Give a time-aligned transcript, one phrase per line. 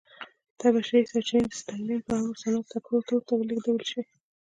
[0.59, 4.05] دا بشري سرچینې د ستالین په امر صنعت سکتور ته ولېږدول شوې